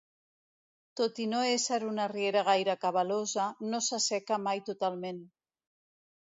[1.01, 5.23] Tot i no ésser una riera gaire cabalosa, no s'asseca mai totalment.